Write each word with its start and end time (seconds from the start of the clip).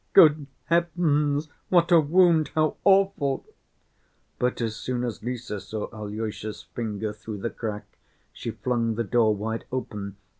"Good 0.13 0.47
heavens, 0.65 1.47
what 1.69 1.91
a 1.91 1.99
wound, 1.99 2.49
how 2.55 2.75
awful!" 2.83 3.45
But 4.39 4.59
as 4.59 4.75
soon 4.75 5.03
as 5.03 5.21
Lise 5.23 5.63
saw 5.63 5.89
Alyosha's 5.93 6.63
finger 6.63 7.13
through 7.13 7.37
the 7.41 7.51
crack, 7.51 7.85
she 8.33 8.49
flung 8.49 8.95
the 8.95 9.03
door 9.03 9.35
wide 9.35 9.65
open. 9.71 10.17